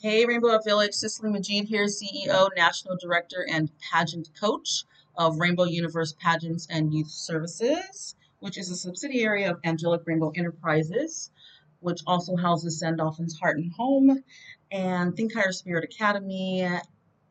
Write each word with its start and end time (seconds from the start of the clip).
Hey, 0.00 0.24
Rainbow 0.26 0.56
Village, 0.60 0.94
Cicely 0.94 1.28
Majid 1.28 1.64
here, 1.64 1.86
CEO, 1.86 2.50
National 2.56 2.96
Director, 2.96 3.44
and 3.50 3.68
Pageant 3.80 4.30
Coach 4.40 4.84
of 5.16 5.40
Rainbow 5.40 5.64
Universe 5.64 6.14
Pageants 6.20 6.68
and 6.70 6.94
Youth 6.94 7.10
Services, 7.10 8.14
which 8.38 8.58
is 8.58 8.70
a 8.70 8.76
subsidiary 8.76 9.42
of 9.42 9.58
Angelic 9.64 10.02
Rainbow 10.06 10.30
Enterprises, 10.36 11.32
which 11.80 11.98
also 12.06 12.36
houses 12.36 12.78
Sandalphon's 12.78 13.36
Heart 13.40 13.56
and 13.56 13.72
Home 13.72 14.22
and 14.70 15.16
Think 15.16 15.34
Higher 15.34 15.50
Spirit 15.50 15.82
Academy. 15.82 16.64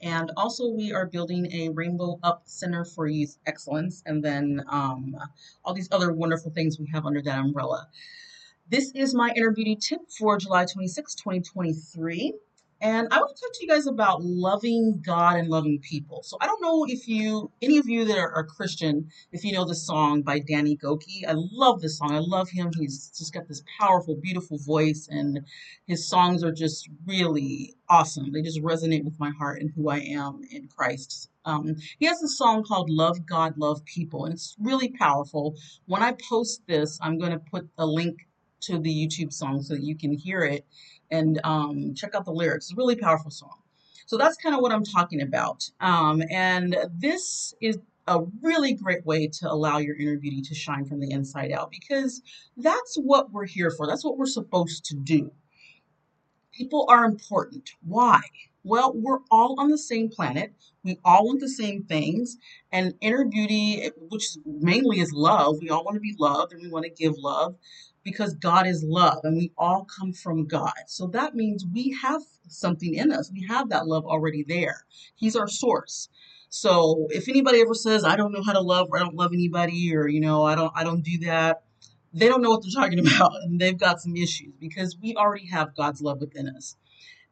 And 0.02 0.32
also, 0.36 0.68
we 0.68 0.92
are 0.92 1.06
building 1.06 1.50
a 1.54 1.70
Rainbow 1.70 2.20
Up 2.22 2.42
Center 2.48 2.84
for 2.84 3.08
Youth 3.08 3.38
Excellence, 3.46 4.04
and 4.06 4.22
then 4.22 4.62
um, 4.68 5.16
all 5.64 5.74
these 5.74 5.88
other 5.90 6.12
wonderful 6.12 6.52
things 6.52 6.78
we 6.78 6.90
have 6.94 7.06
under 7.06 7.22
that 7.22 7.40
umbrella. 7.40 7.88
This 8.70 8.92
is 8.94 9.16
my 9.16 9.32
inner 9.38 9.52
beauty 9.52 9.78
tip 9.78 10.02
for 10.20 10.38
July 10.38 10.66
26, 10.66 11.16
2023. 11.16 12.34
And 12.80 13.08
I 13.10 13.18
want 13.18 13.36
to 13.36 13.42
talk 13.42 13.54
to 13.54 13.66
you 13.66 13.68
guys 13.68 13.88
about 13.88 14.24
loving 14.24 15.02
God 15.04 15.38
and 15.38 15.50
loving 15.50 15.80
people. 15.80 16.22
So 16.22 16.38
I 16.40 16.46
don't 16.46 16.62
know 16.62 16.86
if 16.88 17.08
you, 17.08 17.52
any 17.60 17.80
of 17.80 17.90
you 17.90 18.06
that 18.06 18.18
are, 18.20 18.32
are 18.36 18.44
Christian, 18.44 19.10
if 19.32 19.44
you 19.44 19.54
know 19.54 19.66
the 19.66 19.74
song 19.74 20.22
by 20.22 20.40
Danny 20.40 20.78
Gokey. 20.78 21.28
I 21.28 21.34
love 21.36 21.82
this 21.82 21.98
song. 21.98 22.12
I 22.12 22.20
love 22.20 22.50
him. 22.50 22.70
He's 22.78 23.12
just 23.18 23.34
got 23.34 23.48
this 23.48 23.64
powerful, 23.80 24.16
beautiful 24.16 24.60
voice, 24.60 25.08
and 25.10 25.40
his 25.88 26.08
songs 26.08 26.44
are 26.44 26.52
just 26.52 26.88
really 27.08 27.74
awesome. 27.90 28.32
They 28.32 28.44
just 28.44 28.62
resonate 28.62 29.04
with 29.04 29.20
my 29.20 29.32
heart 29.32 29.60
and 29.60 29.72
who 29.76 29.90
I 29.90 29.98
am 29.98 30.42
in 30.52 30.68
Christ. 30.68 31.30
Um, 31.46 31.78
he 31.98 32.06
has 32.06 32.22
a 32.22 32.28
song 32.28 32.64
called 32.64 32.92
Love 32.92 33.26
God, 33.26 33.58
Love 33.58 33.84
People, 33.86 34.26
and 34.26 34.34
it's 34.36 34.56
really 34.60 34.90
powerful. 34.90 35.56
When 35.88 36.04
I 36.04 36.12
post 36.30 36.62
this, 36.68 37.00
I'm 37.02 37.18
going 37.18 37.32
to 37.32 37.40
put 37.40 37.68
a 37.80 37.88
link 37.88 38.28
to 38.60 38.80
the 38.80 38.90
YouTube 38.90 39.32
song 39.32 39.62
so 39.62 39.76
that 39.76 39.84
you 39.84 39.96
can 39.96 40.14
hear 40.14 40.42
it 40.44 40.66
and 41.12 41.40
um, 41.44 41.94
check 41.96 42.16
out 42.16 42.26
the 42.26 42.32
lyrics. 42.32 42.66
It's 42.66 42.74
a 42.74 42.76
really 42.76 42.96
powerful 42.96 43.32
song. 43.32 43.58
So 44.06 44.18
that's 44.18 44.38
kind 44.38 44.56
of 44.56 44.62
what 44.62 44.72
I'm 44.72 44.86
talking 44.86 45.22
about. 45.22 45.70
Um, 45.82 46.24
and 46.32 46.78
this 46.98 47.54
is 47.62 47.78
a 48.08 48.22
really 48.42 48.74
great 48.74 49.06
way 49.06 49.28
to 49.28 49.52
allow 49.52 49.80
your 49.80 49.98
inner 49.98 50.18
beauty 50.18 50.42
to 50.42 50.56
shine 50.56 50.86
from 50.86 51.02
the 51.02 51.12
inside 51.12 51.52
out 51.52 51.72
because 51.72 52.22
that's 52.56 52.96
what 52.96 53.32
we're 53.32 53.46
here 53.46 53.70
for. 53.70 53.86
That's 53.86 54.06
what 54.06 54.18
we're 54.18 54.26
supposed 54.26 54.86
to 54.86 54.96
do. 54.96 55.32
People 56.54 56.86
are 56.90 57.04
important. 57.04 57.72
Why? 57.86 58.22
Well, 58.64 58.94
we're 58.96 59.20
all 59.30 59.60
on 59.60 59.70
the 59.70 59.78
same 59.78 60.10
planet. 60.10 60.54
We 60.84 61.00
all 61.06 61.26
want 61.26 61.40
the 61.42 61.50
same 61.50 61.84
things. 61.84 62.38
And 62.72 62.94
inner 63.02 63.26
beauty, 63.26 63.90
which 64.10 64.38
mainly 64.46 65.00
is 65.00 65.12
love, 65.14 65.58
we 65.62 65.70
all 65.70 65.84
want 65.84 65.96
to 65.96 66.02
be 66.02 66.16
loved 66.18 66.54
and 66.54 66.62
we 66.62 66.70
want 66.70 66.86
to 66.86 66.92
give 66.92 67.16
love 67.18 67.56
because 68.08 68.36
God 68.36 68.66
is 68.66 68.86
love 68.88 69.20
and 69.26 69.36
we 69.36 69.52
all 69.58 69.86
come 69.86 70.14
from 70.14 70.48
God. 70.48 70.72
So 70.88 71.08
that 71.08 71.36
means 71.36 71.66
we 71.66 71.94
have 72.02 72.22
something 72.48 72.94
in 72.94 73.12
us. 73.12 73.30
We 73.34 73.46
have 73.50 73.68
that 73.68 73.86
love 73.86 74.06
already 74.06 74.46
there. 74.48 74.86
He's 75.16 75.36
our 75.36 75.50
source. 75.50 76.08
So 76.48 77.08
if 77.10 77.28
anybody 77.28 77.60
ever 77.60 77.74
says 77.74 78.06
I 78.06 78.16
don't 78.16 78.32
know 78.32 78.44
how 78.44 78.54
to 78.54 78.62
love 78.62 78.88
or 78.90 78.98
I 78.98 79.02
don't 79.02 79.18
love 79.18 79.34
anybody 79.34 79.94
or 79.94 80.08
you 80.08 80.22
know 80.22 80.46
I 80.46 80.56
don't 80.56 80.72
I 80.74 80.86
don't 80.86 81.04
do 81.04 81.18
that, 81.26 81.64
they 82.14 82.30
don't 82.30 82.42
know 82.42 82.50
what 82.50 82.64
they're 82.64 82.82
talking 82.82 83.00
about 83.06 83.34
and 83.44 83.60
they've 83.60 83.78
got 83.78 84.00
some 84.00 84.16
issues 84.16 84.54
because 84.58 84.96
we 85.02 85.14
already 85.16 85.48
have 85.48 85.76
God's 85.76 86.02
love 86.02 86.22
within 86.22 86.48
us. 86.48 86.78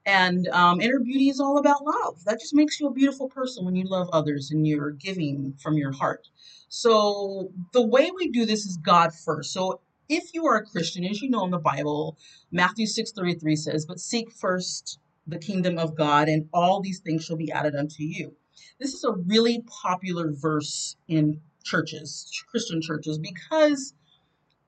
And 0.06 0.46
um, 0.50 0.82
inner 0.82 1.00
beauty 1.00 1.30
is 1.30 1.40
all 1.40 1.58
about 1.58 1.86
love. 1.86 2.22
That 2.26 2.42
just 2.42 2.54
makes 2.54 2.82
you 2.82 2.88
a 2.88 2.94
beautiful 2.94 3.30
person 3.30 3.64
when 3.64 3.78
you 3.78 3.86
love 3.86 4.10
others 4.12 4.52
and 4.52 4.68
you're 4.68 4.92
giving 4.92 5.54
from 5.58 5.78
your 5.78 5.94
heart. 5.94 6.28
So 6.68 7.52
the 7.72 7.82
way 7.82 8.12
we 8.14 8.30
do 8.30 8.46
this 8.46 8.66
is 8.66 8.78
God 8.78 9.16
first. 9.16 9.54
So 9.54 9.80
if 10.10 10.34
you 10.34 10.46
are 10.46 10.58
a 10.58 10.66
Christian, 10.66 11.06
as 11.06 11.22
you 11.22 11.30
know 11.30 11.46
in 11.46 11.52
the 11.52 11.60
Bible, 11.60 12.18
Matthew 12.52 12.86
6:33 12.86 13.56
says, 13.56 13.86
"But 13.86 14.00
seek 14.00 14.32
first 14.32 15.00
the 15.28 15.40
kingdom 15.40 15.78
of 15.78 15.96
God, 15.96 16.30
and 16.30 16.48
all 16.54 16.82
these 16.82 17.00
things 17.00 17.24
shall 17.26 17.38
be 17.38 17.52
added 17.52 17.76
unto 17.76 18.04
you." 18.04 18.36
This 18.80 18.94
is 18.94 19.04
a 19.04 19.12
really 19.12 19.64
popular 19.68 20.32
verse 20.32 20.96
in 21.08 21.42
churches, 21.64 22.32
Christian 22.50 22.82
churches, 22.82 23.18
because 23.18 23.94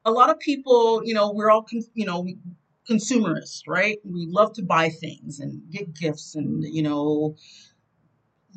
a 0.05 0.11
lot 0.11 0.29
of 0.29 0.39
people, 0.39 1.01
you 1.03 1.13
know, 1.13 1.31
we're 1.31 1.51
all, 1.51 1.67
you 1.93 2.05
know, 2.05 2.27
consumerists, 2.85 3.63
right? 3.67 3.99
We 4.05 4.25
love 4.25 4.53
to 4.53 4.63
buy 4.63 4.89
things 4.89 5.39
and 5.39 5.69
get 5.71 5.93
gifts, 5.93 6.35
and 6.35 6.63
you 6.63 6.81
know, 6.81 7.35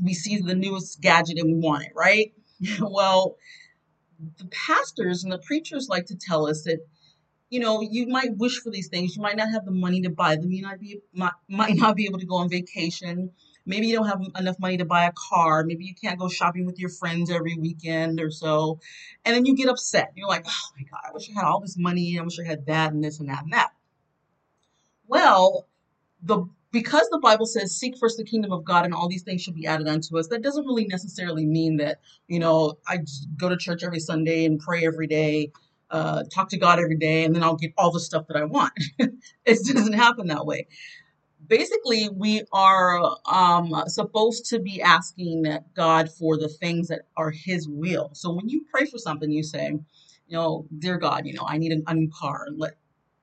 we 0.02 0.14
see 0.14 0.38
the 0.38 0.54
newest 0.54 1.00
gadget 1.00 1.38
and 1.38 1.52
we 1.52 1.58
want 1.60 1.84
it, 1.84 1.92
right? 1.94 2.32
well, 2.80 3.36
the 4.38 4.46
pastors 4.46 5.24
and 5.24 5.32
the 5.32 5.38
preachers 5.38 5.88
like 5.88 6.06
to 6.06 6.16
tell 6.16 6.46
us 6.46 6.62
that 6.64 6.78
you 7.48 7.60
know 7.60 7.80
you 7.80 8.06
might 8.06 8.36
wish 8.36 8.60
for 8.60 8.70
these 8.70 8.88
things. 8.88 9.16
You 9.16 9.22
might 9.22 9.36
not 9.36 9.50
have 9.50 9.64
the 9.64 9.70
money 9.70 10.00
to 10.02 10.10
buy 10.10 10.36
them. 10.36 10.50
You 10.50 10.62
might 10.62 10.80
be 10.80 11.00
might, 11.12 11.32
might 11.48 11.76
not 11.76 11.96
be 11.96 12.06
able 12.06 12.18
to 12.18 12.26
go 12.26 12.36
on 12.36 12.48
vacation. 12.48 13.30
Maybe 13.66 13.86
you 13.86 13.96
don't 13.96 14.06
have 14.06 14.22
enough 14.38 14.58
money 14.58 14.78
to 14.78 14.84
buy 14.84 15.04
a 15.04 15.12
car. 15.12 15.64
Maybe 15.64 15.84
you 15.84 15.94
can't 15.94 16.18
go 16.18 16.28
shopping 16.28 16.64
with 16.64 16.78
your 16.78 16.88
friends 16.88 17.30
every 17.30 17.56
weekend 17.56 18.20
or 18.20 18.30
so. 18.30 18.80
And 19.24 19.34
then 19.34 19.46
you 19.46 19.54
get 19.54 19.68
upset. 19.68 20.12
You're 20.16 20.28
like 20.28 20.46
oh 20.46 20.68
my 20.76 20.84
god 20.84 21.00
i 21.08 21.12
wish 21.12 21.30
i 21.30 21.34
had 21.34 21.44
all 21.44 21.60
this 21.60 21.76
money. 21.76 22.18
I 22.18 22.22
wish 22.22 22.38
i 22.38 22.44
had 22.44 22.66
that 22.66 22.92
and 22.92 23.02
this 23.02 23.20
and 23.20 23.28
that 23.28 23.44
and 23.44 23.52
that. 23.52 23.70
Well 25.06 25.66
the 26.22 26.46
because 26.72 27.08
the 27.10 27.18
Bible 27.18 27.46
says, 27.46 27.76
seek 27.76 27.96
first 27.98 28.16
the 28.16 28.24
kingdom 28.24 28.52
of 28.52 28.64
God 28.64 28.84
and 28.84 28.94
all 28.94 29.08
these 29.08 29.22
things 29.22 29.42
should 29.42 29.54
be 29.54 29.66
added 29.66 29.88
unto 29.88 30.18
us, 30.18 30.28
that 30.28 30.42
doesn't 30.42 30.66
really 30.66 30.86
necessarily 30.86 31.46
mean 31.46 31.76
that, 31.78 32.00
you 32.28 32.38
know, 32.38 32.74
I 32.86 32.98
go 33.36 33.48
to 33.48 33.56
church 33.56 33.82
every 33.82 34.00
Sunday 34.00 34.44
and 34.44 34.60
pray 34.60 34.86
every 34.86 35.06
day, 35.06 35.50
uh, 35.90 36.24
talk 36.32 36.48
to 36.50 36.58
God 36.58 36.78
every 36.78 36.96
day, 36.96 37.24
and 37.24 37.34
then 37.34 37.42
I'll 37.42 37.56
get 37.56 37.72
all 37.76 37.90
the 37.90 38.00
stuff 38.00 38.26
that 38.28 38.36
I 38.36 38.44
want. 38.44 38.72
it 38.98 39.74
doesn't 39.74 39.94
happen 39.94 40.28
that 40.28 40.46
way. 40.46 40.68
Basically, 41.46 42.08
we 42.08 42.42
are 42.52 43.00
um, 43.26 43.74
supposed 43.88 44.46
to 44.50 44.60
be 44.60 44.80
asking 44.80 45.58
God 45.74 46.10
for 46.12 46.36
the 46.36 46.48
things 46.48 46.88
that 46.88 47.02
are 47.16 47.30
His 47.30 47.68
will. 47.68 48.10
So 48.12 48.32
when 48.32 48.48
you 48.48 48.64
pray 48.72 48.86
for 48.86 48.98
something, 48.98 49.32
you 49.32 49.42
say, 49.42 49.70
you 50.28 50.36
know, 50.36 50.66
dear 50.78 50.96
God, 50.98 51.26
you 51.26 51.32
know, 51.34 51.44
I 51.48 51.58
need 51.58 51.72
a 51.72 51.94
new 51.94 52.10
car. 52.16 52.46
Let 52.54 52.74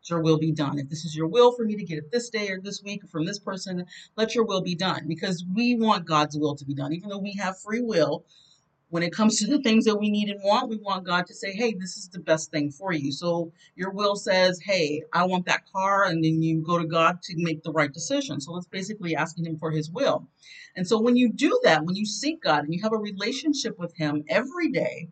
your 0.10 0.22
will 0.22 0.38
be 0.38 0.52
done. 0.52 0.80
If 0.80 0.90
this 0.90 1.06
is 1.06 1.16
your 1.16 1.28
will 1.28 1.52
for 1.52 1.66
me 1.66 1.76
to 1.76 1.84
get 1.84 1.98
it 1.98 2.12
this 2.12 2.30
day 2.30 2.50
or 2.50 2.60
this 2.60 2.84
week 2.84 3.08
from 3.10 3.26
this 3.26 3.40
person, 3.40 3.86
let 4.16 4.36
your 4.36 4.46
will 4.46 4.62
be 4.62 4.76
done 4.76 5.06
because 5.08 5.46
we 5.54 5.76
want 5.76 6.06
God's 6.06 6.38
will 6.38 6.56
to 6.56 6.66
be 6.66 6.74
done. 6.74 6.94
Even 6.94 7.10
though 7.10 7.18
we 7.18 7.34
have 7.34 7.60
free 7.60 7.82
will, 7.82 8.26
when 8.90 9.04
it 9.04 9.12
comes 9.12 9.38
to 9.40 9.48
the 9.48 9.62
things 9.62 9.84
that 9.84 9.98
we 9.98 10.10
need 10.10 10.30
and 10.30 10.42
want, 10.44 10.70
we 10.70 10.78
want 10.78 11.06
God 11.06 11.28
to 11.28 11.34
say, 11.34 11.52
hey, 11.52 11.74
this 11.74 11.98
is 11.98 12.08
the 12.10 12.20
best 12.20 12.52
thing 12.52 12.72
for 12.72 12.94
you. 12.94 13.12
So 13.12 13.52
your 13.76 13.92
will 13.92 14.16
says, 14.16 14.62
hey, 14.62 15.04
I 15.12 15.26
want 15.26 15.46
that 15.48 15.70
car. 15.72 16.06
And 16.06 16.24
then 16.24 16.42
you 16.42 16.62
go 16.62 16.78
to 16.78 16.86
God 16.86 17.22
to 17.24 17.34
make 17.38 17.64
the 17.64 17.72
right 17.72 17.92
decision. 17.92 18.40
So 18.40 18.56
it's 18.56 18.68
basically 18.68 19.16
asking 19.16 19.46
Him 19.46 19.58
for 19.58 19.72
His 19.72 19.92
will. 19.92 20.28
And 20.78 20.88
so 20.88 21.02
when 21.02 21.18
you 21.18 21.30
do 21.30 21.60
that, 21.64 21.84
when 21.84 21.96
you 21.96 22.06
seek 22.06 22.42
God 22.42 22.64
and 22.64 22.74
you 22.74 22.82
have 22.82 22.94
a 22.94 22.98
relationship 22.98 23.78
with 23.78 23.94
Him 23.96 24.24
every 24.30 24.70
day, 24.70 25.10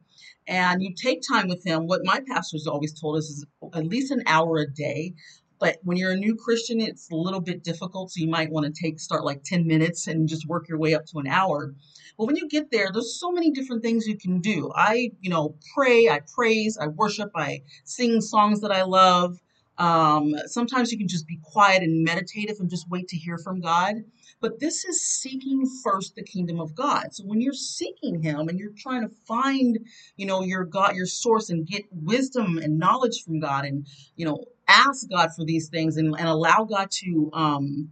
and 0.48 0.82
you 0.82 0.94
take 0.94 1.22
time 1.22 1.48
with 1.48 1.66
him. 1.66 1.88
What 1.88 2.02
my 2.04 2.22
pastors 2.28 2.68
always 2.68 3.00
told 3.00 3.18
us 3.18 3.26
is 3.26 3.46
at 3.74 3.88
least 3.88 4.12
an 4.12 4.24
hour 4.28 4.60
a 4.60 4.70
day. 4.70 5.14
But 5.60 5.78
when 5.84 5.98
you're 5.98 6.12
a 6.12 6.18
new 6.18 6.36
Christian, 6.36 6.82
it's 6.82 7.10
a 7.10 7.16
little 7.16 7.40
bit 7.40 7.64
difficult. 7.64 8.12
So 8.12 8.20
you 8.20 8.28
might 8.28 8.52
want 8.52 8.66
to 8.66 8.82
take 8.82 9.00
start 9.00 9.24
like 9.24 9.44
10 9.44 9.66
minutes 9.66 10.08
and 10.08 10.28
just 10.28 10.48
work 10.48 10.68
your 10.68 10.78
way 10.78 10.94
up 10.94 11.06
to 11.08 11.20
an 11.20 11.28
hour. 11.28 11.74
But 12.18 12.26
when 12.26 12.36
you 12.36 12.48
get 12.48 12.72
there, 12.72 12.90
there's 12.92 13.20
so 13.20 13.32
many 13.32 13.52
different 13.52 13.82
things 13.82 14.08
you 14.08 14.18
can 14.18 14.40
do. 14.40 14.72
I, 14.76 15.12
you 15.22 15.30
know, 15.30 15.56
pray, 15.74 16.10
I 16.10 16.22
praise, 16.34 16.78
I 16.78 16.88
worship, 16.88 17.32
I 17.36 17.62
sing 17.84 18.22
songs 18.22 18.62
that 18.62 18.72
I 18.72 18.84
love. 18.84 19.40
Um, 19.78 20.36
sometimes 20.46 20.92
you 20.92 20.98
can 20.98 21.08
just 21.08 21.28
be 21.28 21.40
quiet 21.44 21.84
and 21.84 22.04
meditative 22.04 22.58
and 22.60 22.70
just 22.70 22.90
wait 22.90 23.08
to 23.10 23.18
hear 23.18 23.38
from 23.38 23.60
God. 23.60 23.96
But 24.40 24.60
this 24.60 24.86
is 24.86 25.06
seeking 25.06 25.66
first 25.84 26.16
the 26.16 26.24
kingdom 26.24 26.60
of 26.60 26.76
God. 26.76 27.14
So 27.14 27.24
when 27.26 27.42
you're 27.42 27.54
seeking 27.54 28.22
Him 28.22 28.48
and 28.48 28.60
you're 28.60 28.74
trying 28.78 29.02
to 29.02 29.14
find, 29.28 29.80
you 30.18 30.26
know, 30.26 30.44
your 30.44 30.66
God, 30.66 30.96
your 30.96 31.06
source, 31.06 31.50
and 31.50 31.66
get 31.66 31.84
wisdom 31.92 32.58
and 32.58 32.80
knowledge 32.80 33.24
from 33.24 33.40
God, 33.40 33.66
and 33.66 33.88
you 34.16 34.26
know, 34.26 34.44
ask 34.68 35.10
God 35.10 35.30
for 35.36 35.46
these 35.46 35.70
things, 35.70 35.98
and, 35.98 36.16
and 36.18 36.28
allow 36.28 36.64
God 36.64 36.90
to 36.92 37.30
um, 37.34 37.90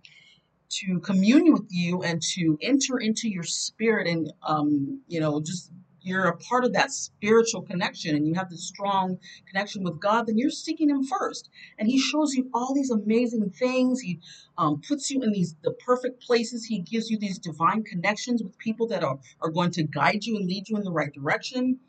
to 0.69 0.99
commune 0.99 1.53
with 1.53 1.67
you 1.69 2.01
and 2.03 2.21
to 2.33 2.57
enter 2.61 2.97
into 2.99 3.29
your 3.29 3.43
spirit, 3.43 4.07
and 4.07 4.31
um, 4.47 5.01
you 5.07 5.19
know, 5.19 5.41
just 5.41 5.71
you're 6.03 6.25
a 6.25 6.37
part 6.37 6.65
of 6.65 6.73
that 6.73 6.91
spiritual 6.91 7.61
connection 7.61 8.15
and 8.15 8.27
you 8.27 8.33
have 8.35 8.49
this 8.49 8.67
strong 8.67 9.17
connection 9.47 9.83
with 9.83 9.99
God, 9.99 10.27
then 10.27 10.37
you're 10.37 10.49
seeking 10.49 10.89
Him 10.89 11.03
first. 11.03 11.49
And 11.77 11.87
He 11.87 11.99
shows 11.99 12.33
you 12.33 12.49
all 12.53 12.73
these 12.73 12.91
amazing 12.91 13.49
things. 13.51 14.01
He 14.01 14.19
um, 14.57 14.81
puts 14.87 15.09
you 15.09 15.21
in 15.21 15.31
these 15.31 15.55
the 15.63 15.71
perfect 15.71 16.21
places. 16.21 16.65
He 16.65 16.79
gives 16.79 17.09
you 17.09 17.17
these 17.17 17.39
divine 17.39 17.83
connections 17.83 18.43
with 18.43 18.57
people 18.57 18.87
that 18.87 19.03
are, 19.03 19.19
are 19.41 19.49
going 19.49 19.71
to 19.71 19.83
guide 19.83 20.25
you 20.25 20.37
and 20.37 20.47
lead 20.47 20.69
you 20.69 20.77
in 20.77 20.83
the 20.83 20.91
right 20.91 21.13
direction. 21.13 21.79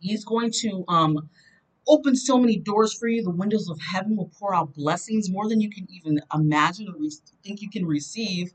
He's 0.00 0.24
going 0.24 0.50
to 0.60 0.84
um, 0.88 1.28
open 1.86 2.16
so 2.16 2.38
many 2.38 2.58
doors 2.58 2.94
for 2.94 3.08
you. 3.08 3.22
The 3.22 3.30
windows 3.30 3.68
of 3.68 3.80
heaven 3.80 4.16
will 4.16 4.30
pour 4.38 4.54
out 4.54 4.74
blessings 4.74 5.30
more 5.30 5.48
than 5.48 5.60
you 5.60 5.70
can 5.70 5.86
even 5.90 6.20
imagine 6.32 6.88
or 6.88 6.94
think 7.42 7.62
you 7.62 7.70
can 7.70 7.86
receive. 7.86 8.52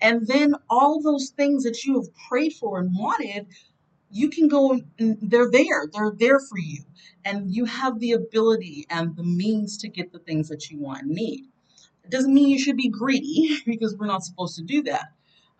And 0.00 0.26
then 0.26 0.54
all 0.70 1.00
those 1.00 1.30
things 1.30 1.64
that 1.64 1.84
you 1.84 1.94
have 2.00 2.08
prayed 2.28 2.52
for 2.52 2.78
and 2.78 2.94
wanted 2.94 3.46
you 4.10 4.30
can 4.30 4.48
go 4.48 4.80
and 4.98 5.18
they're 5.22 5.50
there 5.50 5.86
they're 5.92 6.12
there 6.16 6.40
for 6.40 6.58
you 6.58 6.82
and 7.24 7.54
you 7.54 7.64
have 7.66 7.98
the 8.00 8.12
ability 8.12 8.86
and 8.90 9.16
the 9.16 9.24
means 9.24 9.78
to 9.78 9.88
get 9.88 10.12
the 10.12 10.20
things 10.20 10.48
that 10.48 10.70
you 10.70 10.78
want 10.78 11.02
and 11.02 11.12
need 11.12 11.44
It 12.04 12.10
doesn't 12.10 12.34
mean 12.34 12.48
you 12.48 12.58
should 12.58 12.76
be 12.76 12.88
greedy 12.88 13.58
because 13.66 13.96
we're 13.96 14.06
not 14.06 14.24
supposed 14.24 14.56
to 14.56 14.62
do 14.64 14.82
that. 14.84 15.06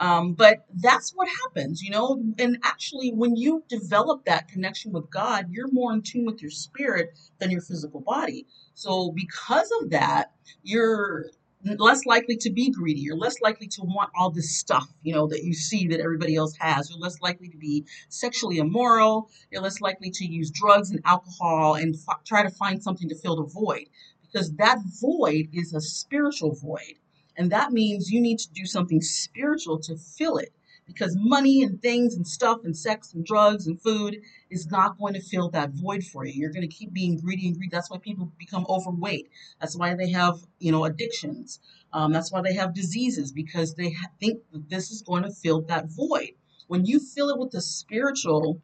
Um, 0.00 0.32
but 0.34 0.66
that's 0.74 1.12
what 1.14 1.28
happens, 1.28 1.82
you 1.82 1.90
know. 1.90 2.22
And 2.38 2.58
actually, 2.64 3.12
when 3.12 3.36
you 3.36 3.64
develop 3.68 4.24
that 4.26 4.48
connection 4.48 4.92
with 4.92 5.10
God, 5.10 5.46
you're 5.50 5.70
more 5.72 5.92
in 5.92 6.02
tune 6.02 6.26
with 6.26 6.42
your 6.42 6.50
spirit 6.50 7.10
than 7.38 7.52
your 7.52 7.60
physical 7.60 8.00
body. 8.00 8.46
So, 8.74 9.12
because 9.12 9.70
of 9.82 9.90
that, 9.90 10.32
you're 10.64 11.26
less 11.64 12.06
likely 12.06 12.36
to 12.36 12.50
be 12.50 12.70
greedy. 12.70 13.00
You're 13.00 13.16
less 13.16 13.40
likely 13.40 13.66
to 13.68 13.82
want 13.82 14.10
all 14.16 14.30
this 14.30 14.56
stuff, 14.58 14.88
you 15.02 15.14
know, 15.14 15.26
that 15.26 15.44
you 15.44 15.54
see 15.54 15.88
that 15.88 16.00
everybody 16.00 16.36
else 16.36 16.56
has. 16.58 16.90
You're 16.90 16.98
less 16.98 17.20
likely 17.20 17.48
to 17.48 17.56
be 17.56 17.84
sexually 18.08 18.58
immoral. 18.58 19.30
You're 19.50 19.62
less 19.62 19.80
likely 19.80 20.10
to 20.10 20.24
use 20.24 20.50
drugs 20.50 20.90
and 20.90 21.00
alcohol 21.04 21.74
and 21.74 21.94
f- 21.94 22.24
try 22.24 22.42
to 22.42 22.50
find 22.50 22.82
something 22.82 23.08
to 23.08 23.16
fill 23.16 23.36
the 23.36 23.52
void 23.52 23.86
because 24.22 24.54
that 24.56 24.78
void 25.00 25.48
is 25.52 25.74
a 25.74 25.80
spiritual 25.80 26.54
void. 26.54 26.94
And 27.36 27.50
that 27.52 27.72
means 27.72 28.10
you 28.10 28.20
need 28.20 28.38
to 28.40 28.50
do 28.52 28.66
something 28.66 29.00
spiritual 29.00 29.78
to 29.80 29.96
fill 29.96 30.38
it 30.38 30.52
because 30.88 31.14
money 31.20 31.62
and 31.62 31.80
things 31.80 32.16
and 32.16 32.26
stuff 32.26 32.64
and 32.64 32.76
sex 32.76 33.12
and 33.12 33.24
drugs 33.24 33.66
and 33.68 33.80
food 33.80 34.16
is 34.50 34.66
not 34.66 34.98
going 34.98 35.14
to 35.14 35.20
fill 35.20 35.50
that 35.50 35.70
void 35.70 36.02
for 36.02 36.24
you. 36.24 36.32
You're 36.32 36.50
going 36.50 36.68
to 36.68 36.74
keep 36.74 36.92
being 36.92 37.18
greedy 37.18 37.46
and 37.46 37.56
greedy. 37.56 37.70
That's 37.70 37.90
why 37.90 37.98
people 37.98 38.32
become 38.38 38.66
overweight. 38.68 39.28
That's 39.60 39.76
why 39.76 39.94
they 39.94 40.10
have, 40.10 40.40
you 40.58 40.72
know, 40.72 40.84
addictions. 40.84 41.60
Um, 41.92 42.12
that's 42.12 42.32
why 42.32 42.40
they 42.42 42.54
have 42.54 42.74
diseases 42.74 43.30
because 43.30 43.74
they 43.74 43.90
ha- 43.90 44.10
think 44.18 44.40
that 44.52 44.68
this 44.68 44.90
is 44.90 45.02
going 45.02 45.22
to 45.22 45.30
fill 45.30 45.60
that 45.62 45.86
void. 45.90 46.32
When 46.66 46.84
you 46.84 46.98
fill 46.98 47.28
it 47.28 47.38
with 47.38 47.52
the 47.52 47.60
spiritual 47.60 48.60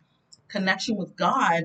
connection 0.49 0.97
with 0.97 1.17
God, 1.17 1.65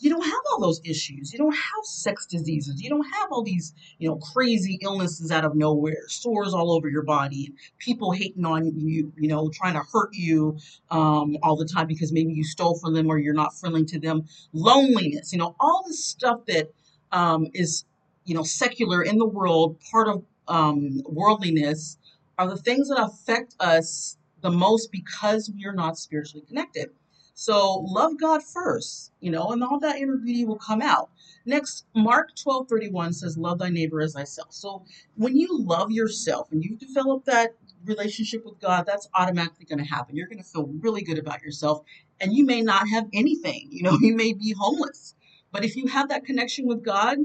you 0.00 0.08
don't 0.08 0.24
have 0.24 0.40
all 0.50 0.60
those 0.60 0.80
issues. 0.84 1.32
You 1.32 1.38
don't 1.38 1.54
have 1.54 1.84
sex 1.84 2.26
diseases. 2.26 2.82
You 2.82 2.88
don't 2.88 3.04
have 3.04 3.28
all 3.30 3.42
these, 3.42 3.74
you 3.98 4.08
know, 4.08 4.16
crazy 4.16 4.78
illnesses 4.80 5.30
out 5.30 5.44
of 5.44 5.54
nowhere, 5.54 6.08
sores 6.08 6.54
all 6.54 6.72
over 6.72 6.88
your 6.88 7.02
body, 7.02 7.52
people 7.78 8.10
hating 8.12 8.44
on 8.46 8.64
you, 8.80 9.12
you 9.16 9.28
know, 9.28 9.50
trying 9.50 9.74
to 9.74 9.82
hurt 9.92 10.10
you 10.14 10.58
um, 10.90 11.36
all 11.42 11.54
the 11.54 11.66
time 11.66 11.86
because 11.86 12.12
maybe 12.12 12.32
you 12.32 12.44
stole 12.44 12.78
from 12.78 12.94
them 12.94 13.08
or 13.08 13.18
you're 13.18 13.34
not 13.34 13.54
friendly 13.58 13.84
to 13.84 14.00
them. 14.00 14.26
Loneliness, 14.54 15.32
you 15.32 15.38
know, 15.38 15.54
all 15.60 15.84
this 15.86 16.02
stuff 16.02 16.46
that 16.46 16.72
um, 17.12 17.48
is, 17.52 17.84
you 18.24 18.34
know, 18.34 18.42
secular 18.42 19.02
in 19.02 19.18
the 19.18 19.26
world, 19.26 19.78
part 19.90 20.08
of 20.08 20.24
um, 20.48 21.02
worldliness, 21.04 21.98
are 22.38 22.48
the 22.48 22.56
things 22.56 22.88
that 22.88 22.98
affect 22.98 23.54
us 23.60 24.16
the 24.40 24.50
most 24.50 24.90
because 24.90 25.50
we 25.54 25.66
are 25.66 25.74
not 25.74 25.98
spiritually 25.98 26.44
connected. 26.46 26.88
So 27.40 27.86
love 27.88 28.20
God 28.20 28.42
first, 28.42 29.12
you 29.20 29.30
know, 29.30 29.52
and 29.52 29.64
all 29.64 29.80
that 29.80 29.96
inner 29.96 30.18
beauty 30.18 30.44
will 30.44 30.58
come 30.58 30.82
out. 30.82 31.08
Next, 31.46 31.86
Mark 31.94 32.36
12 32.36 32.68
31 32.68 33.14
says, 33.14 33.38
Love 33.38 33.60
thy 33.60 33.70
neighbor 33.70 34.02
as 34.02 34.12
thyself. 34.12 34.52
So 34.52 34.84
when 35.14 35.34
you 35.38 35.48
love 35.50 35.90
yourself 35.90 36.52
and 36.52 36.62
you've 36.62 36.78
developed 36.78 37.24
that 37.24 37.56
relationship 37.86 38.44
with 38.44 38.60
God, 38.60 38.84
that's 38.84 39.08
automatically 39.14 39.64
going 39.64 39.78
to 39.78 39.90
happen. 39.90 40.16
You're 40.16 40.26
going 40.26 40.42
to 40.42 40.44
feel 40.44 40.66
really 40.80 41.00
good 41.00 41.18
about 41.18 41.40
yourself, 41.40 41.82
and 42.20 42.36
you 42.36 42.44
may 42.44 42.60
not 42.60 42.86
have 42.90 43.06
anything. 43.14 43.68
You 43.70 43.84
know, 43.84 43.96
you 44.02 44.14
may 44.14 44.34
be 44.34 44.52
homeless. 44.52 45.14
But 45.50 45.64
if 45.64 45.76
you 45.76 45.86
have 45.86 46.10
that 46.10 46.26
connection 46.26 46.66
with 46.66 46.84
God, 46.84 47.16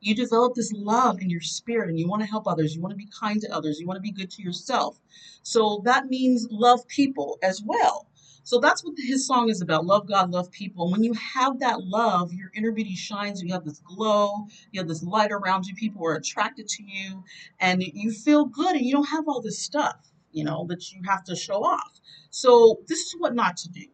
you 0.00 0.14
develop 0.14 0.54
this 0.54 0.70
love 0.74 1.22
in 1.22 1.30
your 1.30 1.40
spirit 1.40 1.88
and 1.88 1.98
you 1.98 2.06
want 2.06 2.20
to 2.20 2.28
help 2.28 2.46
others. 2.46 2.74
You 2.76 2.82
want 2.82 2.92
to 2.92 2.98
be 2.98 3.08
kind 3.18 3.40
to 3.40 3.50
others. 3.50 3.80
You 3.80 3.86
want 3.86 3.96
to 3.96 4.02
be 4.02 4.12
good 4.12 4.30
to 4.32 4.42
yourself. 4.42 5.00
So 5.42 5.80
that 5.86 6.08
means 6.08 6.46
love 6.50 6.86
people 6.88 7.38
as 7.42 7.62
well. 7.64 8.06
So 8.44 8.58
that's 8.60 8.84
what 8.84 8.94
his 8.98 9.26
song 9.26 9.48
is 9.48 9.62
about 9.62 9.86
love 9.86 10.06
God, 10.06 10.30
love 10.30 10.50
people. 10.50 10.90
When 10.90 11.02
you 11.02 11.14
have 11.14 11.60
that 11.60 11.82
love, 11.82 12.32
your 12.34 12.50
inner 12.54 12.72
beauty 12.72 12.94
shines. 12.94 13.42
You 13.42 13.52
have 13.54 13.64
this 13.64 13.80
glow, 13.80 14.46
you 14.70 14.80
have 14.80 14.88
this 14.88 15.02
light 15.02 15.32
around 15.32 15.66
you. 15.66 15.74
People 15.74 16.06
are 16.06 16.14
attracted 16.14 16.68
to 16.68 16.82
you, 16.82 17.24
and 17.58 17.82
you 17.82 18.12
feel 18.12 18.44
good, 18.44 18.76
and 18.76 18.84
you 18.84 18.92
don't 18.92 19.08
have 19.08 19.26
all 19.28 19.40
this 19.40 19.58
stuff, 19.58 19.96
you 20.30 20.44
know, 20.44 20.66
that 20.68 20.92
you 20.92 21.00
have 21.06 21.24
to 21.24 21.34
show 21.34 21.64
off. 21.64 22.00
So 22.30 22.80
this 22.86 22.98
is 22.98 23.16
what 23.18 23.34
not 23.34 23.56
to 23.58 23.70
do. 23.70 23.86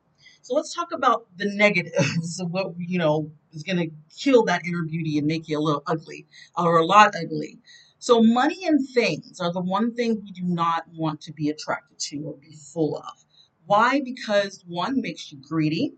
So 0.42 0.54
let's 0.54 0.74
talk 0.74 0.88
about 0.92 1.26
the 1.36 1.46
negatives 1.54 2.40
of 2.42 2.50
what, 2.50 2.74
you 2.78 2.98
know, 2.98 3.30
is 3.52 3.62
going 3.62 3.78
to 3.78 3.90
kill 4.18 4.44
that 4.46 4.62
inner 4.66 4.82
beauty 4.82 5.18
and 5.18 5.26
make 5.28 5.48
you 5.48 5.58
a 5.58 5.60
little 5.60 5.82
ugly 5.86 6.26
or 6.56 6.78
a 6.78 6.84
lot 6.84 7.14
ugly. 7.14 7.58
So 7.98 8.22
money 8.22 8.66
and 8.66 8.80
things 8.94 9.38
are 9.40 9.52
the 9.52 9.60
one 9.60 9.94
thing 9.94 10.20
we 10.22 10.32
do 10.32 10.42
not 10.42 10.84
want 10.96 11.20
to 11.22 11.32
be 11.32 11.50
attracted 11.50 11.98
to 11.98 12.16
or 12.24 12.36
be 12.38 12.56
full 12.56 12.96
of. 12.96 13.24
Why? 13.70 14.00
Because 14.04 14.64
one 14.66 15.00
makes 15.00 15.32
you 15.32 15.38
greedy. 15.48 15.94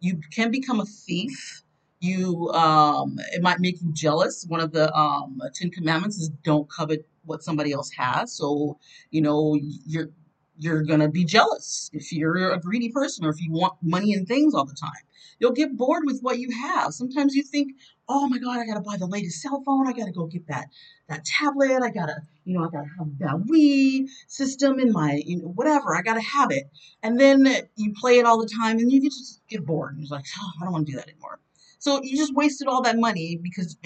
You 0.00 0.20
can 0.34 0.50
become 0.50 0.80
a 0.80 0.86
thief. 0.86 1.62
You 2.00 2.50
um, 2.50 3.16
it 3.32 3.42
might 3.42 3.60
make 3.60 3.80
you 3.82 3.92
jealous. 3.92 4.46
One 4.48 4.60
of 4.60 4.72
the 4.72 4.94
um, 4.96 5.40
Ten 5.54 5.70
Commandments 5.70 6.18
is 6.18 6.30
don't 6.44 6.70
covet 6.70 7.06
what 7.24 7.42
somebody 7.42 7.72
else 7.72 7.90
has. 7.96 8.32
So 8.34 8.78
you 9.10 9.22
know 9.22 9.58
you're 9.86 10.10
you're 10.58 10.82
gonna 10.82 11.08
be 11.08 11.24
jealous 11.24 11.90
if 11.92 12.12
you're 12.12 12.52
a 12.52 12.60
greedy 12.60 12.90
person 12.90 13.24
or 13.24 13.30
if 13.30 13.40
you 13.40 13.52
want 13.52 13.74
money 13.82 14.12
and 14.12 14.26
things 14.28 14.54
all 14.54 14.64
the 14.64 14.74
time. 14.74 14.90
You'll 15.38 15.52
get 15.52 15.76
bored 15.76 16.04
with 16.06 16.20
what 16.20 16.38
you 16.38 16.50
have. 16.50 16.92
Sometimes 16.94 17.34
you 17.34 17.42
think, 17.42 17.72
oh 18.08 18.28
my 18.28 18.38
God, 18.38 18.58
I 18.60 18.66
gotta 18.66 18.80
buy 18.80 18.96
the 18.96 19.06
latest 19.06 19.40
cell 19.42 19.62
phone. 19.64 19.88
I 19.88 19.92
gotta 19.92 20.12
go 20.12 20.26
get 20.26 20.46
that 20.48 20.66
that 21.08 21.24
tablet. 21.24 21.82
I 21.82 21.90
gotta, 21.90 22.22
you 22.44 22.56
know, 22.56 22.64
I 22.64 22.68
gotta 22.70 22.88
have 22.98 23.18
that 23.18 23.46
Wii 23.50 24.08
system 24.28 24.78
in 24.78 24.92
my, 24.92 25.20
you 25.24 25.38
know, 25.38 25.48
whatever. 25.48 25.96
I 25.96 26.02
gotta 26.02 26.20
have 26.20 26.50
it. 26.50 26.70
And 27.02 27.18
then 27.18 27.46
you 27.76 27.92
play 27.98 28.18
it 28.18 28.26
all 28.26 28.38
the 28.40 28.48
time, 28.48 28.78
and 28.78 28.90
you 28.90 29.00
just 29.00 29.40
get 29.48 29.64
bored. 29.66 29.96
You're 29.98 30.08
like, 30.08 30.24
oh, 30.38 30.50
I 30.60 30.64
don't 30.64 30.72
want 30.72 30.86
to 30.86 30.92
do 30.92 30.98
that 30.98 31.08
anymore. 31.08 31.40
So 31.78 32.00
you 32.02 32.16
just 32.16 32.34
wasted 32.34 32.68
all 32.68 32.82
that 32.82 32.98
money 32.98 33.40
because 33.42 33.76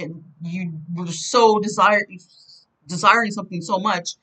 you 0.43 0.73
were 0.95 1.07
so 1.07 1.59
desire, 1.61 2.07
desiring 2.87 3.31
something 3.31 3.63
so 3.63 3.79
much 3.79 4.17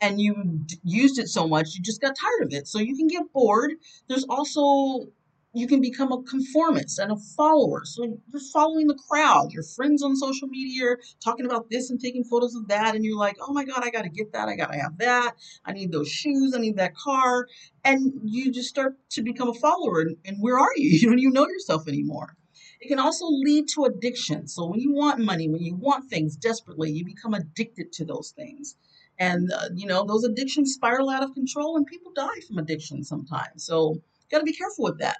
and 0.00 0.20
you 0.20 0.64
used 0.84 1.18
it 1.18 1.28
so 1.28 1.46
much 1.46 1.74
you 1.74 1.82
just 1.82 2.00
got 2.00 2.14
tired 2.16 2.46
of 2.46 2.52
it 2.52 2.66
so 2.66 2.78
you 2.78 2.96
can 2.96 3.08
get 3.08 3.22
bored 3.32 3.72
there's 4.08 4.24
also 4.28 5.08
you 5.54 5.66
can 5.66 5.80
become 5.80 6.12
a 6.12 6.22
conformist 6.22 6.98
and 6.98 7.10
a 7.10 7.16
follower. 7.16 7.84
So 7.84 8.04
you're 8.04 8.40
following 8.52 8.86
the 8.86 8.98
crowd. 9.08 9.52
Your 9.52 9.62
friends 9.62 10.02
on 10.02 10.14
social 10.14 10.46
media 10.46 10.84
are 10.84 11.00
talking 11.24 11.46
about 11.46 11.70
this 11.70 11.90
and 11.90 11.98
taking 11.98 12.22
photos 12.22 12.54
of 12.54 12.68
that, 12.68 12.94
and 12.94 13.04
you're 13.04 13.18
like, 13.18 13.36
oh 13.40 13.52
my 13.52 13.64
God, 13.64 13.82
I 13.82 13.90
gotta 13.90 14.10
get 14.10 14.32
that, 14.32 14.48
I 14.48 14.56
gotta 14.56 14.78
have 14.78 14.98
that, 14.98 15.34
I 15.64 15.72
need 15.72 15.90
those 15.90 16.08
shoes, 16.08 16.54
I 16.54 16.60
need 16.60 16.76
that 16.76 16.94
car. 16.94 17.46
And 17.84 18.12
you 18.24 18.52
just 18.52 18.68
start 18.68 18.96
to 19.10 19.22
become 19.22 19.48
a 19.48 19.54
follower. 19.54 20.02
And, 20.02 20.16
and 20.24 20.36
where 20.40 20.58
are 20.58 20.76
you? 20.76 20.88
You 20.98 21.08
don't 21.08 21.18
even 21.20 21.32
know 21.32 21.48
yourself 21.48 21.86
anymore. 21.88 22.36
It 22.80 22.88
can 22.88 22.98
also 22.98 23.26
lead 23.26 23.68
to 23.74 23.84
addiction. 23.84 24.48
So 24.48 24.66
when 24.66 24.80
you 24.80 24.92
want 24.92 25.20
money, 25.20 25.48
when 25.48 25.62
you 25.62 25.74
want 25.74 26.10
things 26.10 26.36
desperately, 26.36 26.90
you 26.90 27.04
become 27.04 27.34
addicted 27.34 27.92
to 27.92 28.04
those 28.04 28.32
things. 28.36 28.76
And, 29.18 29.50
uh, 29.52 29.70
you 29.74 29.86
know, 29.86 30.04
those 30.04 30.24
addictions 30.24 30.74
spiral 30.74 31.10
out 31.10 31.24
of 31.24 31.34
control 31.34 31.76
and 31.76 31.86
people 31.86 32.12
die 32.14 32.40
from 32.46 32.58
addiction 32.58 33.02
sometimes. 33.02 33.64
So, 33.64 33.94
you 33.94 34.00
got 34.30 34.38
to 34.38 34.44
be 34.44 34.52
careful 34.52 34.84
with 34.84 34.98
that. 34.98 35.16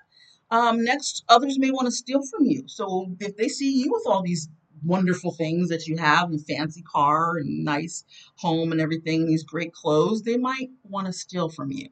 Um, 0.50 0.82
next, 0.82 1.24
others 1.28 1.58
may 1.58 1.70
want 1.70 1.86
to 1.86 1.92
steal 1.92 2.22
from 2.24 2.46
you. 2.46 2.64
So 2.66 3.14
if 3.20 3.36
they 3.36 3.48
see 3.48 3.70
you 3.70 3.92
with 3.92 4.04
all 4.06 4.22
these 4.22 4.48
wonderful 4.82 5.32
things 5.32 5.68
that 5.68 5.86
you 5.86 5.96
have, 5.98 6.30
and 6.30 6.44
fancy 6.46 6.82
car 6.82 7.36
and 7.36 7.64
nice 7.64 8.04
home 8.36 8.72
and 8.72 8.80
everything, 8.80 9.26
these 9.26 9.42
great 9.42 9.72
clothes, 9.72 10.22
they 10.22 10.36
might 10.36 10.70
want 10.84 11.06
to 11.06 11.12
steal 11.12 11.48
from 11.48 11.70
you. 11.70 11.88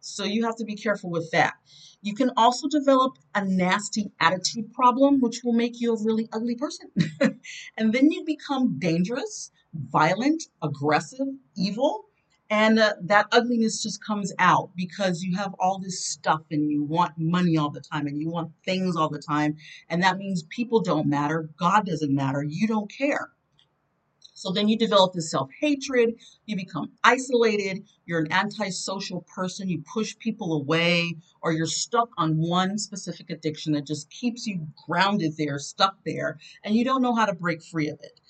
So 0.00 0.24
you 0.24 0.44
have 0.44 0.56
to 0.56 0.64
be 0.64 0.76
careful 0.76 1.10
with 1.10 1.30
that. 1.30 1.54
You 2.02 2.14
can 2.14 2.30
also 2.36 2.68
develop 2.68 3.16
a 3.34 3.42
nasty 3.42 4.12
attitude 4.20 4.74
problem, 4.74 5.20
which 5.20 5.40
will 5.42 5.54
make 5.54 5.80
you 5.80 5.94
a 5.94 6.04
really 6.04 6.28
ugly 6.30 6.56
person. 6.56 6.90
and 7.78 7.94
then 7.94 8.10
you 8.10 8.22
become 8.26 8.78
dangerous, 8.78 9.50
violent, 9.74 10.44
aggressive, 10.62 11.26
evil, 11.56 12.04
and 12.50 12.78
uh, 12.78 12.94
that 13.02 13.26
ugliness 13.32 13.82
just 13.82 14.04
comes 14.04 14.32
out 14.38 14.70
because 14.76 15.22
you 15.22 15.36
have 15.36 15.54
all 15.58 15.78
this 15.78 16.06
stuff 16.06 16.42
and 16.50 16.70
you 16.70 16.84
want 16.84 17.12
money 17.18 17.56
all 17.56 17.70
the 17.70 17.80
time 17.80 18.06
and 18.06 18.18
you 18.20 18.30
want 18.30 18.52
things 18.64 18.96
all 18.96 19.08
the 19.08 19.18
time. 19.18 19.56
And 19.88 20.02
that 20.02 20.18
means 20.18 20.44
people 20.44 20.80
don't 20.80 21.08
matter. 21.08 21.48
God 21.58 21.86
doesn't 21.86 22.14
matter. 22.14 22.42
You 22.42 22.68
don't 22.68 22.90
care. 22.90 23.30
So 24.34 24.52
then 24.52 24.68
you 24.68 24.76
develop 24.76 25.14
this 25.14 25.30
self 25.30 25.48
hatred. 25.60 26.16
You 26.46 26.56
become 26.56 26.92
isolated. 27.02 27.86
You're 28.04 28.20
an 28.20 28.32
antisocial 28.32 29.22
person. 29.22 29.68
You 29.68 29.82
push 29.92 30.18
people 30.18 30.54
away, 30.54 31.16
or 31.40 31.52
you're 31.52 31.66
stuck 31.66 32.10
on 32.18 32.36
one 32.36 32.76
specific 32.78 33.30
addiction 33.30 33.72
that 33.72 33.86
just 33.86 34.10
keeps 34.10 34.46
you 34.46 34.66
grounded 34.86 35.36
there, 35.38 35.58
stuck 35.58 35.96
there, 36.04 36.38
and 36.64 36.74
you 36.74 36.84
don't 36.84 37.02
know 37.02 37.14
how 37.14 37.26
to 37.26 37.32
break 37.32 37.62
free 37.62 37.88
of 37.88 38.00
it. 38.02 38.20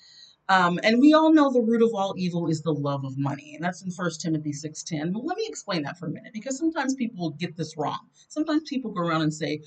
Um, 0.49 0.79
and 0.83 1.01
we 1.01 1.13
all 1.13 1.33
know 1.33 1.51
the 1.51 1.61
root 1.61 1.81
of 1.81 1.91
all 1.95 2.13
evil 2.17 2.47
is 2.47 2.61
the 2.61 2.73
love 2.73 3.05
of 3.05 3.17
money, 3.17 3.55
and 3.55 3.63
that's 3.63 3.81
in 3.83 3.91
First 3.91 4.21
Timothy 4.21 4.51
6.10. 4.51 5.13
But 5.13 5.25
let 5.25 5.37
me 5.37 5.45
explain 5.49 5.83
that 5.83 5.97
for 5.97 6.07
a 6.07 6.11
minute, 6.11 6.33
because 6.33 6.57
sometimes 6.57 6.95
people 6.95 7.31
get 7.31 7.57
this 7.57 7.75
wrong. 7.77 7.99
Sometimes 8.29 8.63
people 8.69 8.91
go 8.91 9.01
around 9.01 9.23
and 9.23 9.33
say, 9.33 9.61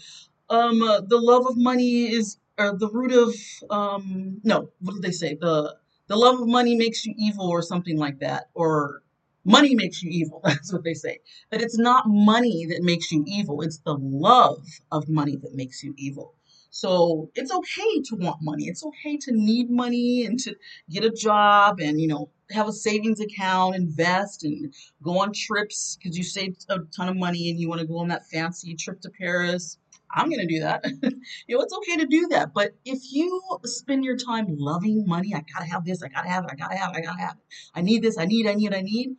um, 0.50 0.82
uh, 0.82 1.00
the 1.02 1.18
love 1.18 1.46
of 1.46 1.56
money 1.56 2.12
is 2.12 2.38
or 2.58 2.76
the 2.78 2.90
root 2.90 3.12
of 3.12 3.34
um, 3.70 4.40
no, 4.44 4.70
what 4.80 4.94
do 4.94 5.00
they 5.00 5.12
say? 5.12 5.34
The 5.34 5.76
the 6.08 6.16
love 6.16 6.40
of 6.40 6.48
money 6.48 6.76
makes 6.76 7.06
you 7.06 7.14
evil 7.18 7.48
or 7.50 7.62
something 7.62 7.98
like 7.98 8.20
that, 8.20 8.50
or 8.54 9.02
money 9.44 9.74
makes 9.74 10.02
you 10.02 10.10
evil. 10.10 10.40
That's 10.44 10.72
what 10.72 10.84
they 10.84 10.94
say. 10.94 11.20
That 11.50 11.62
it's 11.62 11.78
not 11.78 12.04
money 12.08 12.66
that 12.66 12.82
makes 12.82 13.12
you 13.12 13.24
evil; 13.28 13.62
it's 13.62 13.78
the 13.80 13.96
love 13.98 14.64
of 14.92 15.08
money 15.08 15.36
that 15.36 15.54
makes 15.54 15.84
you 15.84 15.94
evil. 15.98 16.34
So 16.70 17.30
it's 17.34 17.52
okay 17.52 18.02
to 18.06 18.16
want 18.16 18.38
money. 18.42 18.64
It's 18.64 18.84
okay 18.84 19.16
to 19.18 19.32
need 19.32 19.70
money 19.70 20.24
and 20.26 20.38
to 20.40 20.54
get 20.90 21.04
a 21.04 21.10
job 21.10 21.80
and, 21.80 22.00
you 22.00 22.08
know, 22.08 22.30
have 22.50 22.68
a 22.68 22.72
savings 22.72 23.20
account, 23.20 23.74
invest, 23.74 24.44
and 24.44 24.72
go 25.02 25.18
on 25.18 25.32
trips 25.32 25.96
because 25.96 26.16
you 26.16 26.24
saved 26.24 26.66
a 26.68 26.78
ton 26.96 27.08
of 27.08 27.16
money 27.16 27.50
and 27.50 27.58
you 27.58 27.68
want 27.68 27.80
to 27.80 27.86
go 27.86 27.98
on 27.98 28.08
that 28.08 28.26
fancy 28.26 28.74
trip 28.74 29.00
to 29.02 29.10
Paris. 29.10 29.78
I'm 30.10 30.30
going 30.30 30.40
to 30.40 30.46
do 30.46 30.60
that. 30.60 30.84
you 31.46 31.56
know, 31.56 31.62
it's 31.62 31.74
okay 31.74 31.96
to 31.98 32.06
do 32.06 32.28
that. 32.28 32.54
But 32.54 32.74
if 32.84 33.00
you 33.12 33.42
spend 33.64 34.04
your 34.04 34.16
time 34.16 34.46
loving 34.48 35.06
money, 35.06 35.34
I 35.34 35.44
got 35.52 35.60
to 35.60 35.70
have 35.70 35.84
this, 35.84 36.02
I 36.02 36.08
got 36.08 36.22
to 36.22 36.28
have 36.28 36.44
it, 36.44 36.50
I 36.52 36.54
got 36.54 36.70
to 36.70 36.76
have 36.76 36.94
it, 36.94 36.98
I 36.98 37.00
got 37.02 37.16
to 37.16 37.22
have 37.22 37.36
it. 37.36 37.44
I 37.74 37.82
need 37.82 38.02
this, 38.02 38.18
I 38.18 38.24
need, 38.24 38.46
I 38.46 38.54
need, 38.54 38.74
I 38.74 38.80
need. 38.80 39.16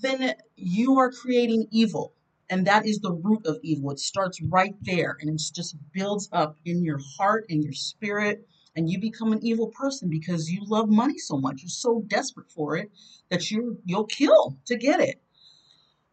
Then 0.00 0.34
you 0.56 0.98
are 0.98 1.10
creating 1.10 1.66
evil. 1.70 2.14
And 2.50 2.66
that 2.68 2.86
is 2.86 3.00
the 3.00 3.12
root 3.14 3.46
of 3.46 3.58
evil. 3.64 3.92
It 3.92 4.00
starts 4.00 4.42
right 4.42 4.76
there 4.82 5.18
and 5.20 5.30
it 5.30 5.42
just 5.54 5.76
builds 5.94 6.30
up 6.32 6.58
in 6.66 6.84
your 6.84 7.00
heart 7.18 7.46
and 7.50 7.64
your 7.64 7.74
spirit. 7.74 8.46
And 8.76 8.90
you 8.90 9.00
become 9.00 9.32
an 9.32 9.44
evil 9.44 9.68
person 9.68 10.10
because 10.10 10.50
you 10.50 10.62
love 10.66 10.90
money 10.90 11.18
so 11.18 11.38
much. 11.38 11.62
You're 11.62 11.70
so 11.70 12.04
desperate 12.08 12.52
for 12.52 12.76
it 12.76 12.92
that 13.30 13.50
you 13.50 13.80
you'll 13.86 14.06
kill 14.06 14.58
to 14.66 14.76
get 14.76 15.00
it. 15.00 15.22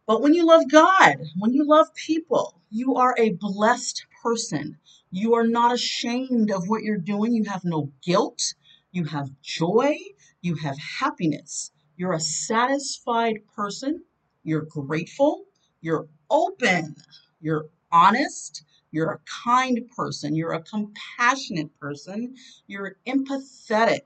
But 0.06 0.22
when 0.22 0.34
you 0.34 0.46
love 0.46 0.70
God, 0.70 1.16
when 1.38 1.54
you 1.54 1.64
love 1.66 1.94
people, 1.94 2.60
you 2.70 2.96
are 2.96 3.16
a 3.18 3.32
blessed 3.32 4.06
person. 4.22 4.78
You 5.12 5.34
are 5.36 5.48
not 5.48 5.74
ashamed 5.74 6.52
of 6.52 6.68
what 6.68 6.84
you're 6.84 6.98
doing. 6.98 7.34
You 7.34 7.44
have 7.46 7.64
no 7.64 7.92
guilt. 8.04 8.54
You 8.92 9.06
have 9.06 9.30
joy. 9.42 9.98
You 10.42 10.56
have 10.56 10.78
happiness. 10.78 11.72
You're 11.96 12.14
a 12.14 12.20
satisfied 12.20 13.40
person. 13.56 14.04
You're 14.44 14.66
grateful. 14.68 15.46
You're 15.80 16.08
open. 16.30 16.96
You're 17.40 17.66
honest. 17.92 18.64
You're 18.90 19.12
a 19.12 19.20
kind 19.44 19.88
person. 19.96 20.34
You're 20.34 20.52
a 20.52 20.62
compassionate 20.62 21.78
person. 21.78 22.34
You're 22.66 22.96
empathetic. 23.06 24.02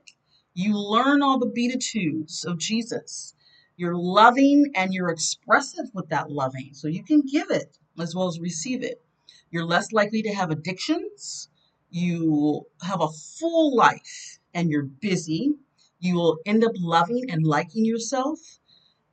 You 0.53 0.77
learn 0.77 1.21
all 1.21 1.39
the 1.39 1.47
beatitudes 1.47 2.45
of 2.45 2.59
Jesus. 2.59 3.33
You're 3.75 3.95
loving 3.95 4.71
and 4.75 4.93
you're 4.93 5.09
expressive 5.09 5.89
with 5.93 6.09
that 6.09 6.29
loving. 6.29 6.69
So 6.73 6.87
you 6.87 7.03
can 7.03 7.21
give 7.21 7.49
it 7.49 7.77
as 7.99 8.13
well 8.15 8.27
as 8.27 8.39
receive 8.39 8.83
it. 8.83 9.01
You're 9.49 9.65
less 9.65 9.91
likely 9.91 10.21
to 10.23 10.33
have 10.33 10.51
addictions. 10.51 11.49
You 11.89 12.65
have 12.83 13.01
a 13.01 13.09
full 13.09 13.75
life 13.75 14.39
and 14.53 14.69
you're 14.69 14.83
busy. 14.83 15.53
You 15.99 16.15
will 16.15 16.37
end 16.45 16.63
up 16.63 16.73
loving 16.75 17.31
and 17.31 17.45
liking 17.45 17.85
yourself. 17.85 18.39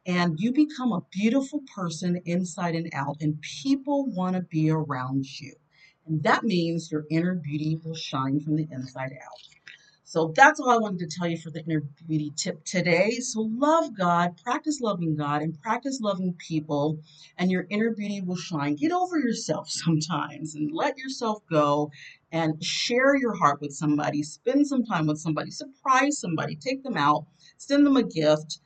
And 0.07 0.39
you 0.41 0.53
become 0.53 0.93
a 0.93 1.03
beautiful 1.13 1.61
person 1.75 2.21
inside 2.25 2.75
and 2.75 2.91
out, 2.95 3.19
and 3.21 3.41
people 3.41 4.07
want 4.07 4.37
to 4.37 4.43
be 4.43 4.71
around 4.71 5.27
you. 5.41 5.55
And 6.07 6.23
that 6.23 6.43
means 6.45 6.91
your 6.91 7.05
inner 7.11 7.35
beauty 7.35 7.79
will 7.85 7.95
shine 7.95 8.41
from 8.41 8.57
the 8.57 8.67
inside 8.71 9.13
out. 9.13 9.39
So 10.11 10.33
that's 10.35 10.59
all 10.59 10.71
I 10.71 10.77
wanted 10.77 11.09
to 11.09 11.17
tell 11.17 11.29
you 11.29 11.39
for 11.39 11.51
the 11.51 11.65
inner 11.65 11.85
beauty 12.09 12.33
tip 12.37 12.65
today. 12.65 13.21
So 13.21 13.49
love 13.49 13.97
God, 13.97 14.37
practice 14.43 14.81
loving 14.81 15.15
God, 15.15 15.41
and 15.41 15.61
practice 15.63 16.01
loving 16.01 16.35
people, 16.35 16.99
and 17.39 17.49
your 17.49 17.67
inner 17.71 17.93
beauty 17.93 18.21
will 18.21 18.35
shine. 18.35 18.75
Get 18.75 18.91
over 18.91 19.21
yourself 19.21 19.71
sometimes 19.71 20.57
and 20.57 20.73
let 20.73 20.99
yourself 20.99 21.43
go 21.49 21.93
and 22.33 22.63
share 22.65 23.15
your 23.15 23.35
heart 23.35 23.61
with 23.61 23.73
somebody. 23.73 24.25
Spend 24.25 24.67
some 24.67 24.85
time 24.85 25.07
with 25.07 25.19
somebody, 25.19 25.53
surprise 25.53 26.19
somebody, 26.19 26.57
take 26.57 26.83
them 26.83 26.97
out, 26.97 27.27
send 27.57 27.87
them 27.87 27.97
a 27.97 28.03
gift. 28.03 28.59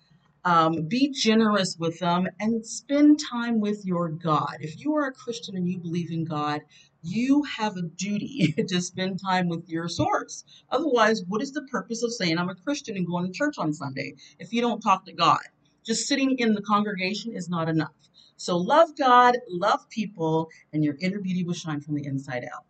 Um, 0.45 0.87
be 0.89 1.11
generous 1.11 1.77
with 1.79 1.99
them 2.01 2.29
and 2.39 2.65
spend 2.67 3.19
time 3.31 3.61
with 3.61 3.85
your 3.85 4.11
God. 4.11 4.57
If 4.61 4.79
you 4.81 4.95
are 4.95 5.07
a 5.07 5.13
Christian 5.13 5.57
and 5.57 5.69
you 5.69 5.79
believe 5.79 6.11
in 6.11 6.25
God, 6.25 6.61
you 7.03 7.43
have 7.45 7.77
a 7.77 7.83
duty 7.83 8.53
to 8.69 8.81
spend 8.81 9.21
time 9.23 9.49
with 9.49 9.69
your 9.69 9.89
source. 9.89 10.45
Otherwise, 10.71 11.23
what 11.29 11.43
is 11.43 11.53
the 11.53 11.63
purpose 11.71 12.03
of 12.03 12.13
saying 12.13 12.39
I'm 12.39 12.49
a 12.51 12.55
Christian 12.55 12.97
and 12.97 13.07
going 13.07 13.27
to 13.27 13.33
church 13.33 13.57
on 13.59 13.73
Sunday 13.73 14.15
if 14.39 14.53
you 14.53 14.61
don't 14.61 14.81
talk 14.81 15.07
to 15.07 15.13
God? 15.13 15.41
Just 15.85 16.07
sitting 16.09 16.39
in 16.39 16.55
the 16.55 16.63
congregation 16.63 17.33
is 17.35 17.49
not 17.49 17.69
enough. 17.69 17.93
So 18.37 18.57
love 18.57 18.97
God, 18.97 19.37
love 19.49 19.89
people, 19.91 20.49
and 20.73 20.85
your 20.85 20.97
inner 21.01 21.21
beauty 21.21 21.45
will 21.45 21.55
shine 21.55 21.81
from 21.81 21.95
the 21.95 22.07
inside 22.07 22.45
out. 22.45 22.65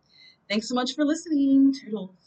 Thanks 0.49 0.69
so 0.69 0.75
much 0.75 0.93
for 0.95 1.05
listening. 1.05 1.73
Toodles. 1.73 2.24